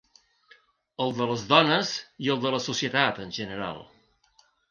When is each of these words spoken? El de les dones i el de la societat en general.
El 1.05 1.13
de 1.17 1.27
les 1.31 1.43
dones 1.51 1.91
i 2.27 2.33
el 2.35 2.41
de 2.47 2.55
la 2.57 2.63
societat 2.69 3.21
en 3.27 3.37
general. 3.39 3.85